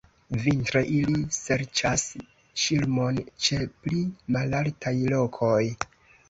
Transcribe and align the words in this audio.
Vintre 0.43 0.79
ili 0.99 1.19
serĉas 1.35 2.05
ŝirmon 2.63 3.19
ĉe 3.49 3.61
pli 3.85 4.01
malaltaj 4.39 4.95
lokoj. 5.15 5.63